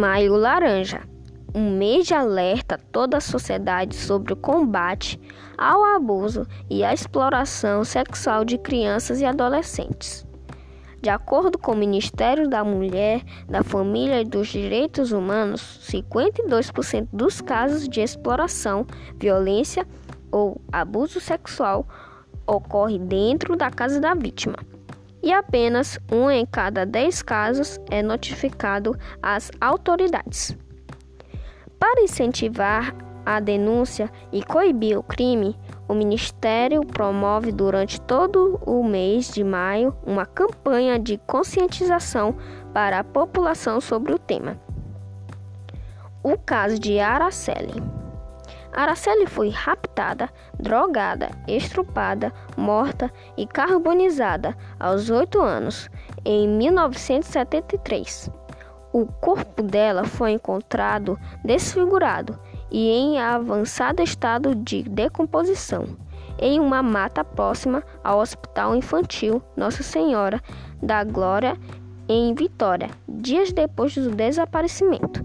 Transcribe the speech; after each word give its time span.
Maio 0.00 0.34
Laranja 0.34 1.02
um 1.54 1.76
mês 1.76 2.06
de 2.06 2.14
alerta 2.14 2.76
a 2.76 2.78
toda 2.78 3.18
a 3.18 3.20
sociedade 3.20 3.94
sobre 3.94 4.32
o 4.32 4.36
combate 4.36 5.20
ao 5.58 5.84
abuso 5.84 6.46
e 6.70 6.82
à 6.82 6.94
exploração 6.94 7.84
sexual 7.84 8.42
de 8.42 8.56
crianças 8.56 9.20
e 9.20 9.26
adolescentes. 9.26 10.26
De 11.02 11.10
acordo 11.10 11.58
com 11.58 11.72
o 11.72 11.76
Ministério 11.76 12.48
da 12.48 12.64
Mulher, 12.64 13.22
da 13.46 13.62
Família 13.62 14.22
e 14.22 14.24
dos 14.24 14.48
Direitos 14.48 15.12
Humanos, 15.12 15.80
52% 15.82 17.06
dos 17.12 17.42
casos 17.42 17.86
de 17.86 18.00
exploração, 18.00 18.86
violência 19.18 19.86
ou 20.32 20.62
abuso 20.72 21.20
sexual 21.20 21.86
ocorre 22.46 22.98
dentro 22.98 23.54
da 23.54 23.70
casa 23.70 24.00
da 24.00 24.14
vítima. 24.14 24.56
E 25.22 25.32
apenas 25.32 25.98
um 26.10 26.30
em 26.30 26.46
cada 26.46 26.86
dez 26.86 27.22
casos 27.22 27.78
é 27.90 28.02
notificado 28.02 28.96
às 29.22 29.50
autoridades. 29.60 30.56
Para 31.78 32.02
incentivar 32.02 32.94
a 33.24 33.38
denúncia 33.38 34.10
e 34.32 34.42
coibir 34.42 34.98
o 34.98 35.02
crime, 35.02 35.56
o 35.86 35.94
Ministério 35.94 36.84
promove 36.84 37.52
durante 37.52 38.00
todo 38.00 38.58
o 38.64 38.82
mês 38.82 39.32
de 39.32 39.44
maio 39.44 39.94
uma 40.06 40.24
campanha 40.24 40.98
de 40.98 41.18
conscientização 41.26 42.36
para 42.72 43.00
a 43.00 43.04
população 43.04 43.80
sobre 43.80 44.12
o 44.12 44.18
tema. 44.18 44.58
O 46.22 46.36
caso 46.38 46.78
de 46.78 46.98
Araceli. 46.98 47.99
Araceli 48.72 49.26
foi 49.26 49.48
raptada, 49.50 50.28
drogada, 50.58 51.30
estrupada, 51.48 52.32
morta 52.56 53.12
e 53.36 53.46
carbonizada 53.46 54.56
aos 54.78 55.10
8 55.10 55.40
anos, 55.40 55.90
em 56.24 56.48
1973. 56.48 58.30
O 58.92 59.06
corpo 59.06 59.62
dela 59.62 60.04
foi 60.04 60.32
encontrado 60.32 61.18
desfigurado 61.44 62.38
e 62.70 62.90
em 62.90 63.20
avançado 63.20 64.02
estado 64.02 64.54
de 64.54 64.82
decomposição 64.82 65.96
em 66.40 66.58
uma 66.58 66.82
mata 66.82 67.22
próxima 67.22 67.82
ao 68.02 68.18
Hospital 68.18 68.74
Infantil 68.74 69.42
Nossa 69.56 69.82
Senhora 69.82 70.42
da 70.82 71.04
Glória 71.04 71.56
em 72.08 72.34
Vitória, 72.34 72.90
dias 73.08 73.52
depois 73.52 73.94
do 73.94 74.10
desaparecimento. 74.10 75.24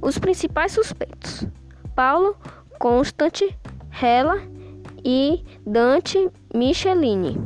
Os 0.00 0.18
principais 0.18 0.72
suspeitos: 0.72 1.46
Paulo 1.96 2.36
Constante 2.78 3.58
Hella 3.90 4.42
e 5.02 5.42
Dante 5.66 6.30
Michelini, 6.54 7.40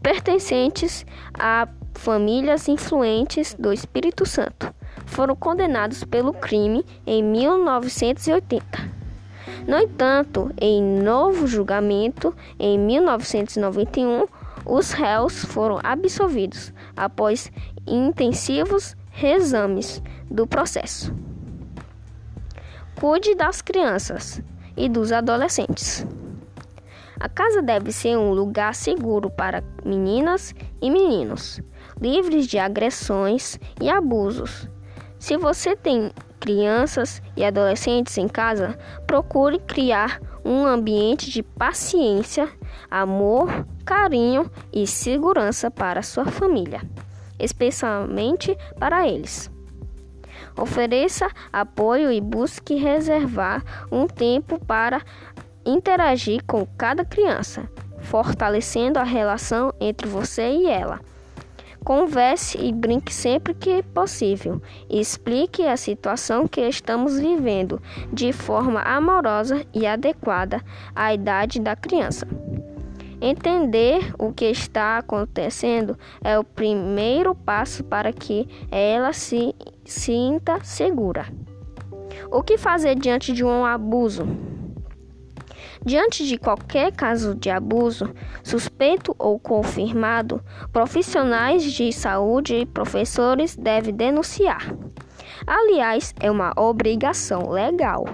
pertencentes 0.00 1.04
a 1.38 1.68
famílias 1.92 2.66
influentes 2.66 3.52
do 3.52 3.70
Espírito 3.70 4.24
Santo 4.24 4.74
foram 5.04 5.36
condenados 5.36 6.02
pelo 6.02 6.32
crime 6.32 6.82
em 7.06 7.22
1980. 7.22 8.64
No 9.66 9.78
entanto, 9.78 10.50
em 10.58 10.82
novo 10.82 11.46
julgamento 11.46 12.34
em 12.58 12.78
1991, 12.78 14.24
os 14.64 14.92
réus 14.92 15.44
foram 15.44 15.78
absolvidos 15.82 16.72
após 16.96 17.52
intensivos 17.86 18.96
reexames 19.10 20.02
do 20.30 20.46
processo. 20.46 21.27
Cuide 23.00 23.36
das 23.36 23.62
crianças 23.62 24.42
e 24.76 24.88
dos 24.88 25.12
adolescentes. 25.12 26.04
A 27.20 27.28
casa 27.28 27.62
deve 27.62 27.92
ser 27.92 28.16
um 28.18 28.32
lugar 28.32 28.74
seguro 28.74 29.30
para 29.30 29.62
meninas 29.84 30.52
e 30.82 30.90
meninos 30.90 31.60
livres 32.00 32.48
de 32.48 32.58
agressões 32.58 33.56
e 33.80 33.88
abusos. 33.88 34.68
Se 35.16 35.36
você 35.36 35.76
tem 35.76 36.10
crianças 36.40 37.22
e 37.36 37.44
adolescentes 37.44 38.18
em 38.18 38.26
casa, 38.26 38.76
procure 39.06 39.60
criar 39.60 40.20
um 40.44 40.66
ambiente 40.66 41.30
de 41.30 41.40
paciência, 41.42 42.48
amor, 42.90 43.64
carinho 43.84 44.50
e 44.72 44.88
segurança 44.88 45.70
para 45.70 46.02
sua 46.02 46.24
família, 46.24 46.80
especialmente 47.38 48.58
para 48.76 49.06
eles. 49.06 49.48
Ofereça 50.58 51.30
apoio 51.52 52.10
e 52.10 52.20
busque 52.20 52.74
reservar 52.74 53.62
um 53.92 54.08
tempo 54.08 54.58
para 54.58 55.00
interagir 55.64 56.42
com 56.44 56.66
cada 56.76 57.04
criança, 57.04 57.70
fortalecendo 58.00 58.98
a 58.98 59.04
relação 59.04 59.72
entre 59.78 60.08
você 60.08 60.50
e 60.50 60.66
ela. 60.66 61.00
Converse 61.84 62.58
e 62.58 62.72
brinque 62.72 63.14
sempre 63.14 63.54
que 63.54 63.82
possível. 63.82 64.60
Explique 64.90 65.64
a 65.64 65.76
situação 65.76 66.48
que 66.48 66.60
estamos 66.62 67.18
vivendo 67.18 67.80
de 68.12 68.32
forma 68.32 68.82
amorosa 68.82 69.64
e 69.72 69.86
adequada 69.86 70.60
à 70.94 71.14
idade 71.14 71.60
da 71.60 71.76
criança. 71.76 72.26
Entender 73.20 74.12
o 74.18 74.32
que 74.32 74.44
está 74.44 74.98
acontecendo 74.98 75.98
é 76.22 76.38
o 76.38 76.44
primeiro 76.44 77.34
passo 77.34 77.82
para 77.84 78.12
que 78.12 78.48
ela 78.70 79.12
se 79.12 79.54
sinta 79.88 80.62
segura. 80.62 81.26
O 82.30 82.42
que 82.42 82.58
fazer 82.58 82.94
diante 82.94 83.32
de 83.32 83.42
um 83.42 83.64
abuso? 83.64 84.26
Diante 85.84 86.26
de 86.26 86.36
qualquer 86.36 86.92
caso 86.92 87.34
de 87.34 87.48
abuso, 87.48 88.12
suspeito 88.42 89.14
ou 89.18 89.38
confirmado, 89.38 90.44
profissionais 90.72 91.62
de 91.72 91.90
saúde 91.92 92.54
e 92.54 92.66
professores 92.66 93.56
devem 93.56 93.94
denunciar. 93.94 94.74
Aliás, 95.46 96.14
é 96.20 96.30
uma 96.30 96.52
obrigação 96.56 97.48
legal. 97.48 98.04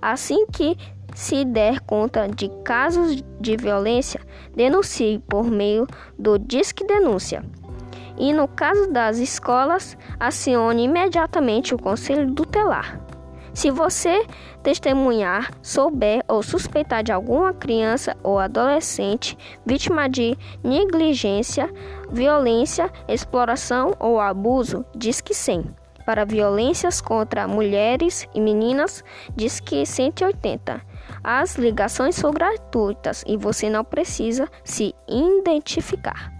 Assim 0.00 0.46
que 0.46 0.76
se 1.14 1.44
der 1.44 1.80
conta 1.80 2.28
de 2.28 2.48
casos 2.64 3.22
de 3.38 3.56
violência, 3.56 4.20
denuncie 4.54 5.18
por 5.28 5.50
meio 5.50 5.86
do 6.18 6.38
Disque 6.38 6.86
Denúncia. 6.86 7.44
E 8.16 8.32
no 8.32 8.46
caso 8.48 8.90
das 8.90 9.18
escolas, 9.18 9.96
acione 10.18 10.84
imediatamente 10.84 11.74
o 11.74 11.78
Conselho 11.78 12.34
Tutelar. 12.34 13.00
Se 13.52 13.70
você 13.70 14.24
testemunhar, 14.62 15.50
souber 15.60 16.24
ou 16.28 16.42
suspeitar 16.42 17.02
de 17.02 17.12
alguma 17.12 17.52
criança 17.52 18.16
ou 18.22 18.38
adolescente 18.38 19.36
vítima 19.66 20.08
de 20.08 20.36
negligência, 20.62 21.68
violência, 22.10 22.90
exploração 23.08 23.94
ou 23.98 24.20
abuso, 24.20 24.84
diz 24.94 25.20
que 25.20 25.34
sim. 25.34 25.64
Para 26.06 26.24
violências 26.24 27.00
contra 27.00 27.46
mulheres 27.46 28.26
e 28.34 28.40
meninas, 28.40 29.04
diz 29.36 29.60
que 29.60 29.84
180. 29.84 30.80
As 31.22 31.56
ligações 31.56 32.14
são 32.14 32.30
gratuitas 32.30 33.22
e 33.26 33.36
você 33.36 33.68
não 33.68 33.84
precisa 33.84 34.48
se 34.64 34.94
identificar. 35.06 36.39